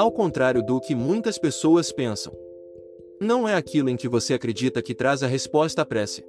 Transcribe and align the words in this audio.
Ao 0.00 0.10
contrário 0.10 0.62
do 0.62 0.80
que 0.80 0.94
muitas 0.94 1.36
pessoas 1.36 1.92
pensam. 1.92 2.32
Não 3.20 3.46
é 3.46 3.54
aquilo 3.54 3.90
em 3.90 3.98
que 3.98 4.08
você 4.08 4.32
acredita 4.32 4.80
que 4.80 4.94
traz 4.94 5.22
a 5.22 5.26
resposta 5.26 5.82
à 5.82 5.84
prece. 5.84 6.24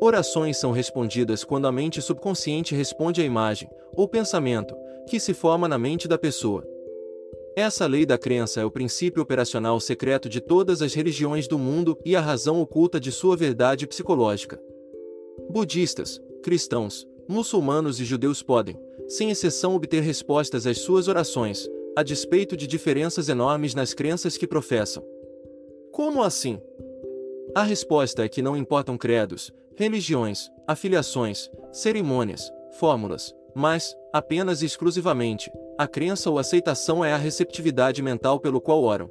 Orações 0.00 0.56
são 0.56 0.72
respondidas 0.72 1.44
quando 1.44 1.68
a 1.68 1.70
mente 1.70 2.02
subconsciente 2.02 2.74
responde 2.74 3.20
à 3.20 3.24
imagem, 3.24 3.70
ou 3.92 4.08
pensamento, 4.08 4.74
que 5.08 5.20
se 5.20 5.32
forma 5.32 5.68
na 5.68 5.78
mente 5.78 6.08
da 6.08 6.18
pessoa. 6.18 6.66
Essa 7.54 7.86
lei 7.86 8.04
da 8.04 8.18
crença 8.18 8.60
é 8.60 8.64
o 8.64 8.72
princípio 8.72 9.22
operacional 9.22 9.78
secreto 9.78 10.28
de 10.28 10.40
todas 10.40 10.82
as 10.82 10.92
religiões 10.92 11.46
do 11.46 11.60
mundo 11.60 11.96
e 12.04 12.16
a 12.16 12.20
razão 12.20 12.60
oculta 12.60 12.98
de 12.98 13.12
sua 13.12 13.36
verdade 13.36 13.86
psicológica. 13.86 14.60
Budistas, 15.48 16.20
cristãos, 16.42 17.06
muçulmanos 17.28 18.00
e 18.00 18.04
judeus 18.04 18.42
podem, 18.42 18.76
sem 19.06 19.30
exceção, 19.30 19.76
obter 19.76 20.02
respostas 20.02 20.66
às 20.66 20.78
suas 20.78 21.06
orações, 21.06 21.70
a 21.96 22.02
despeito 22.02 22.56
de 22.56 22.66
diferenças 22.66 23.28
enormes 23.28 23.74
nas 23.74 23.92
crenças 23.92 24.36
que 24.36 24.46
professam. 24.46 25.04
Como 25.92 26.22
assim? 26.22 26.60
A 27.54 27.62
resposta 27.62 28.24
é 28.24 28.28
que 28.28 28.42
não 28.42 28.56
importam 28.56 28.96
credos, 28.96 29.52
religiões, 29.74 30.48
afiliações, 30.66 31.50
cerimônias, 31.72 32.50
fórmulas, 32.78 33.34
mas, 33.54 33.96
apenas 34.12 34.62
e 34.62 34.66
exclusivamente, 34.66 35.50
a 35.76 35.86
crença 35.88 36.30
ou 36.30 36.38
aceitação 36.38 37.04
é 37.04 37.12
a 37.12 37.16
receptividade 37.16 38.02
mental 38.02 38.38
pelo 38.38 38.60
qual 38.60 38.82
oram. 38.82 39.10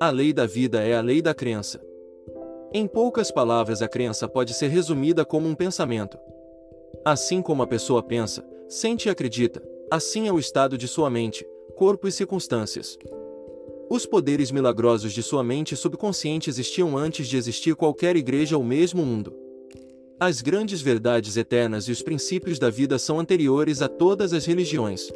A 0.00 0.10
lei 0.10 0.32
da 0.32 0.46
vida 0.46 0.82
é 0.82 0.96
a 0.96 1.00
lei 1.00 1.20
da 1.20 1.34
crença. 1.34 1.80
Em 2.72 2.86
poucas 2.86 3.30
palavras, 3.30 3.82
a 3.82 3.88
crença 3.88 4.26
pode 4.26 4.54
ser 4.54 4.68
resumida 4.68 5.24
como 5.24 5.46
um 5.46 5.54
pensamento. 5.54 6.18
Assim 7.04 7.42
como 7.42 7.62
a 7.62 7.66
pessoa 7.66 8.02
pensa, 8.02 8.42
sente 8.66 9.08
e 9.08 9.10
acredita, 9.10 9.62
assim 9.90 10.26
é 10.26 10.32
o 10.32 10.38
estado 10.38 10.78
de 10.78 10.88
sua 10.88 11.10
mente, 11.10 11.46
corpo 11.82 12.06
e 12.06 12.12
circunstâncias. 12.12 12.96
Os 13.90 14.06
poderes 14.06 14.52
milagrosos 14.52 15.12
de 15.12 15.20
sua 15.20 15.42
mente 15.42 15.74
subconsciente 15.74 16.48
existiam 16.48 16.96
antes 16.96 17.26
de 17.26 17.36
existir 17.36 17.74
qualquer 17.74 18.14
igreja 18.14 18.56
ou 18.56 18.62
mesmo 18.62 19.04
mundo. 19.04 19.34
As 20.20 20.40
grandes 20.40 20.80
verdades 20.80 21.36
eternas 21.36 21.88
e 21.88 21.90
os 21.90 22.00
princípios 22.00 22.60
da 22.60 22.70
vida 22.70 23.00
são 23.00 23.18
anteriores 23.18 23.82
a 23.82 23.88
todas 23.88 24.32
as 24.32 24.46
religiões. 24.46 25.10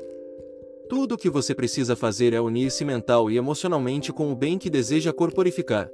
Tudo 0.88 1.14
o 1.14 1.16
que 1.16 1.30
você 1.30 1.54
precisa 1.54 1.94
fazer 1.94 2.32
é 2.32 2.40
unir-se 2.40 2.84
mental 2.84 3.30
e 3.30 3.36
emocionalmente 3.36 4.12
com 4.12 4.32
o 4.32 4.34
bem 4.34 4.58
que 4.58 4.68
deseja 4.68 5.12
corporificar. 5.12 5.88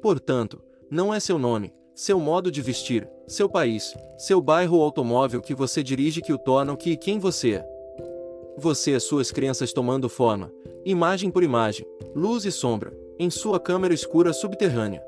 Portanto, 0.00 0.62
não 0.90 1.12
é 1.12 1.20
seu 1.20 1.38
nome, 1.38 1.70
seu 1.94 2.18
modo 2.18 2.50
de 2.50 2.62
vestir, 2.62 3.06
seu 3.28 3.46
país, 3.46 3.94
seu 4.16 4.40
bairro 4.40 4.78
ou 4.78 4.84
automóvel 4.84 5.42
que 5.42 5.54
você 5.54 5.82
dirige 5.82 6.22
que 6.22 6.32
o 6.32 6.38
tornam 6.38 6.76
que 6.76 6.92
e 6.92 6.96
quem 6.96 7.18
você 7.18 7.56
é. 7.56 7.71
Você 8.58 8.92
é 8.92 9.00
suas 9.00 9.30
crenças 9.30 9.72
tomando 9.72 10.08
forma, 10.08 10.52
imagem 10.84 11.30
por 11.30 11.42
imagem, 11.42 11.86
luz 12.14 12.44
e 12.44 12.52
sombra, 12.52 12.96
em 13.18 13.30
sua 13.30 13.58
câmara 13.58 13.94
escura 13.94 14.32
subterrânea. 14.32 15.02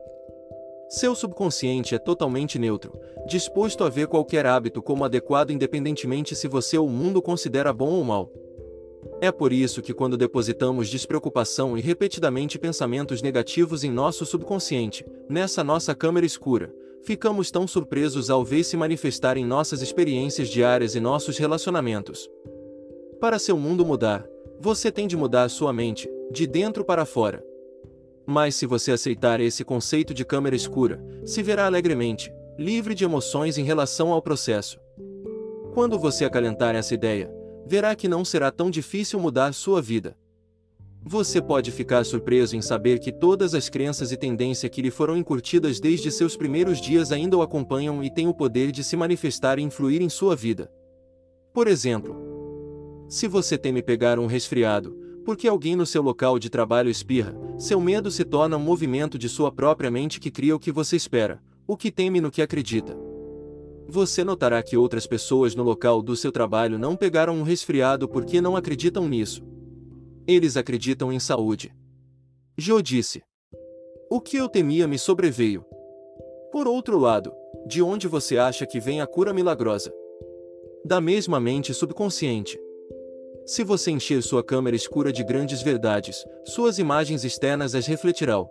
Seu 0.88 1.14
subconsciente 1.14 1.94
é 1.94 1.98
totalmente 1.98 2.58
neutro, 2.58 2.98
disposto 3.26 3.84
a 3.84 3.90
ver 3.90 4.06
qualquer 4.06 4.46
hábito 4.46 4.80
como 4.82 5.04
adequado 5.04 5.50
independentemente 5.50 6.34
se 6.34 6.48
você 6.48 6.78
ou 6.78 6.86
o 6.86 6.90
mundo 6.90 7.20
considera 7.20 7.72
bom 7.72 7.90
ou 7.90 8.04
mal. 8.04 8.32
É 9.20 9.30
por 9.30 9.52
isso 9.52 9.82
que 9.82 9.92
quando 9.92 10.16
depositamos 10.16 10.88
despreocupação 10.88 11.76
e 11.76 11.80
repetidamente 11.80 12.58
pensamentos 12.58 13.20
negativos 13.20 13.84
em 13.84 13.90
nosso 13.90 14.24
subconsciente, 14.24 15.04
nessa 15.28 15.62
nossa 15.62 15.94
câmara 15.94 16.24
escura, 16.24 16.74
ficamos 17.02 17.50
tão 17.50 17.66
surpresos 17.66 18.30
ao 18.30 18.42
ver 18.42 18.64
se 18.64 18.76
manifestar 18.76 19.36
em 19.36 19.44
nossas 19.44 19.82
experiências 19.82 20.48
diárias 20.48 20.94
e 20.94 21.00
nossos 21.00 21.36
relacionamentos. 21.36 22.28
Para 23.24 23.38
seu 23.38 23.56
mundo 23.56 23.86
mudar, 23.86 24.22
você 24.60 24.92
tem 24.92 25.06
de 25.06 25.16
mudar 25.16 25.48
sua 25.48 25.72
mente, 25.72 26.06
de 26.30 26.46
dentro 26.46 26.84
para 26.84 27.06
fora. 27.06 27.42
Mas 28.26 28.54
se 28.54 28.66
você 28.66 28.92
aceitar 28.92 29.40
esse 29.40 29.64
conceito 29.64 30.12
de 30.12 30.26
câmera 30.26 30.54
escura, 30.54 31.02
se 31.24 31.42
verá 31.42 31.64
alegremente, 31.64 32.30
livre 32.58 32.94
de 32.94 33.02
emoções 33.02 33.56
em 33.56 33.64
relação 33.64 34.12
ao 34.12 34.20
processo. 34.20 34.78
Quando 35.72 35.98
você 35.98 36.26
acalentar 36.26 36.74
essa 36.74 36.92
ideia, 36.92 37.32
verá 37.66 37.96
que 37.96 38.08
não 38.08 38.26
será 38.26 38.50
tão 38.50 38.70
difícil 38.70 39.18
mudar 39.18 39.54
sua 39.54 39.80
vida. 39.80 40.14
Você 41.02 41.40
pode 41.40 41.70
ficar 41.70 42.04
surpreso 42.04 42.54
em 42.54 42.60
saber 42.60 42.98
que 42.98 43.10
todas 43.10 43.54
as 43.54 43.70
crenças 43.70 44.12
e 44.12 44.18
tendências 44.18 44.70
que 44.70 44.82
lhe 44.82 44.90
foram 44.90 45.16
incutidas 45.16 45.80
desde 45.80 46.10
seus 46.10 46.36
primeiros 46.36 46.78
dias 46.78 47.10
ainda 47.10 47.38
o 47.38 47.40
acompanham 47.40 48.04
e 48.04 48.12
têm 48.12 48.28
o 48.28 48.34
poder 48.34 48.70
de 48.70 48.84
se 48.84 48.98
manifestar 48.98 49.58
e 49.58 49.62
influir 49.62 50.02
em 50.02 50.10
sua 50.10 50.36
vida. 50.36 50.70
Por 51.54 51.68
exemplo, 51.68 52.33
se 53.14 53.28
você 53.28 53.56
teme 53.56 53.80
pegar 53.80 54.18
um 54.18 54.26
resfriado, 54.26 54.90
porque 55.24 55.46
alguém 55.46 55.76
no 55.76 55.86
seu 55.86 56.02
local 56.02 56.36
de 56.36 56.50
trabalho 56.50 56.90
espirra, 56.90 57.32
seu 57.56 57.80
medo 57.80 58.10
se 58.10 58.24
torna 58.24 58.56
um 58.56 58.60
movimento 58.60 59.16
de 59.16 59.28
sua 59.28 59.52
própria 59.52 59.88
mente 59.88 60.18
que 60.18 60.32
cria 60.32 60.56
o 60.56 60.58
que 60.58 60.72
você 60.72 60.96
espera, 60.96 61.40
o 61.64 61.76
que 61.76 61.92
teme 61.92 62.20
no 62.20 62.28
que 62.28 62.42
acredita. 62.42 62.98
Você 63.86 64.24
notará 64.24 64.60
que 64.64 64.76
outras 64.76 65.06
pessoas 65.06 65.54
no 65.54 65.62
local 65.62 66.02
do 66.02 66.16
seu 66.16 66.32
trabalho 66.32 66.76
não 66.76 66.96
pegaram 66.96 67.36
um 67.36 67.44
resfriado 67.44 68.08
porque 68.08 68.40
não 68.40 68.56
acreditam 68.56 69.08
nisso. 69.08 69.44
Eles 70.26 70.56
acreditam 70.56 71.12
em 71.12 71.20
saúde. 71.20 71.72
Jo 72.58 72.82
disse: 72.82 73.22
O 74.10 74.20
que 74.20 74.36
eu 74.36 74.48
temia 74.48 74.88
me 74.88 74.98
sobreveio. 74.98 75.64
Por 76.50 76.66
outro 76.66 76.98
lado, 76.98 77.32
de 77.64 77.80
onde 77.80 78.08
você 78.08 78.38
acha 78.38 78.66
que 78.66 78.80
vem 78.80 79.00
a 79.00 79.06
cura 79.06 79.32
milagrosa? 79.32 79.94
Da 80.84 81.00
mesma 81.00 81.38
mente 81.38 81.72
subconsciente. 81.72 82.58
Se 83.46 83.62
você 83.62 83.90
encher 83.90 84.22
sua 84.22 84.42
câmera 84.42 84.74
escura 84.74 85.12
de 85.12 85.22
grandes 85.22 85.60
verdades, 85.60 86.24
suas 86.46 86.78
imagens 86.78 87.24
externas 87.24 87.74
as 87.74 87.86
refletirão. 87.86 88.48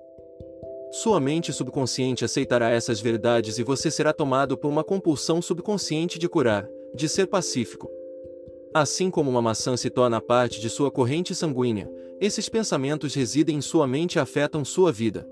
Sua 0.91 1.19
mente 1.19 1.51
subconsciente 1.51 2.23
aceitará 2.23 2.69
essas 2.69 3.01
verdades 3.01 3.57
e 3.57 3.63
você 3.63 3.89
será 3.89 4.13
tomado 4.13 4.55
por 4.55 4.67
uma 4.67 4.83
compulsão 4.83 5.41
subconsciente 5.41 6.19
de 6.19 6.29
curar, 6.29 6.69
de 6.93 7.09
ser 7.09 7.25
pacífico. 7.25 7.89
Assim 8.71 9.09
como 9.09 9.31
uma 9.31 9.41
maçã 9.41 9.75
se 9.75 9.89
torna 9.89 10.21
parte 10.21 10.61
de 10.61 10.69
sua 10.69 10.91
corrente 10.91 11.33
sanguínea, 11.33 11.91
esses 12.21 12.47
pensamentos 12.47 13.15
residem 13.15 13.57
em 13.57 13.61
sua 13.61 13.87
mente 13.87 14.15
e 14.15 14.19
afetam 14.19 14.63
sua 14.63 14.91
vida. 14.91 15.27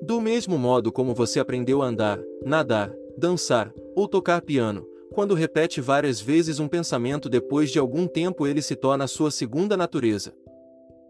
Do 0.00 0.20
mesmo 0.20 0.56
modo 0.56 0.92
como 0.92 1.14
você 1.14 1.40
aprendeu 1.40 1.82
a 1.82 1.86
andar, 1.86 2.20
nadar, 2.44 2.94
dançar 3.16 3.74
ou 3.96 4.06
tocar 4.06 4.40
piano, 4.40 4.86
quando 5.18 5.34
repete 5.34 5.80
várias 5.80 6.20
vezes 6.20 6.60
um 6.60 6.68
pensamento 6.68 7.28
depois 7.28 7.72
de 7.72 7.78
algum 7.80 8.06
tempo 8.06 8.46
ele 8.46 8.62
se 8.62 8.76
torna 8.76 9.08
sua 9.08 9.32
segunda 9.32 9.76
natureza. 9.76 10.32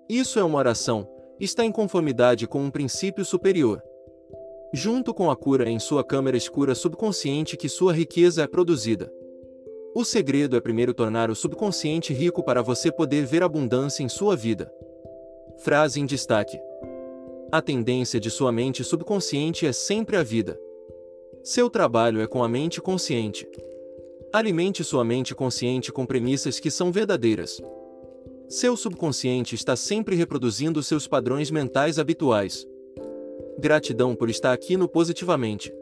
Isso 0.08 0.38
é 0.38 0.42
uma 0.42 0.56
oração, 0.56 1.06
está 1.38 1.62
em 1.62 1.70
conformidade 1.70 2.46
com 2.46 2.64
um 2.64 2.70
princípio 2.70 3.22
superior. 3.22 3.82
Junto 4.72 5.12
com 5.12 5.30
a 5.30 5.36
cura 5.36 5.68
em 5.68 5.78
sua 5.78 6.02
câmara 6.02 6.38
escura 6.38 6.74
subconsciente 6.74 7.54
que 7.54 7.68
sua 7.68 7.92
riqueza 7.92 8.44
é 8.44 8.46
produzida. 8.46 9.12
O 9.94 10.06
segredo 10.06 10.56
é 10.56 10.60
primeiro 10.62 10.94
tornar 10.94 11.28
o 11.28 11.34
subconsciente 11.34 12.14
rico 12.14 12.42
para 12.42 12.62
você 12.62 12.90
poder 12.90 13.26
ver 13.26 13.42
abundância 13.42 14.02
em 14.02 14.08
sua 14.08 14.34
vida. 14.34 14.72
Frase 15.58 16.00
em 16.00 16.06
destaque. 16.06 16.58
A 17.52 17.60
tendência 17.60 18.18
de 18.18 18.30
sua 18.30 18.50
mente 18.50 18.82
subconsciente 18.82 19.66
é 19.66 19.72
sempre 19.72 20.16
a 20.16 20.22
vida. 20.22 20.58
Seu 21.44 21.68
trabalho 21.68 22.22
é 22.22 22.26
com 22.26 22.42
a 22.42 22.48
mente 22.48 22.80
consciente. 22.80 23.46
Alimente 24.30 24.84
sua 24.84 25.02
mente 25.04 25.34
consciente 25.34 25.90
com 25.90 26.04
premissas 26.04 26.60
que 26.60 26.70
são 26.70 26.92
verdadeiras. 26.92 27.62
Seu 28.46 28.76
subconsciente 28.76 29.54
está 29.54 29.74
sempre 29.74 30.14
reproduzindo 30.16 30.82
seus 30.82 31.08
padrões 31.08 31.50
mentais 31.50 31.98
habituais. 31.98 32.66
Gratidão 33.58 34.14
por 34.14 34.28
estar 34.28 34.52
aqui 34.52 34.76
no 34.76 34.86
Positivamente. 34.86 35.72